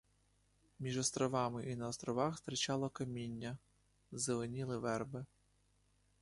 [0.79, 3.57] Між островами і на островах стирчало каміння,
[4.11, 5.25] зеленіли верби.